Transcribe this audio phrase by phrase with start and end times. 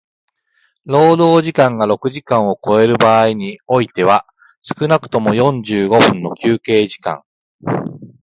[0.87, 4.25] 労働時間が六時間を超える場合においては
[4.63, 7.21] 少くとも四十五分の休憩時間